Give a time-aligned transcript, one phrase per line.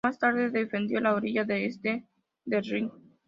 [0.03, 2.07] Más tarde, defendió la orilla este
[2.43, 2.91] del Rin.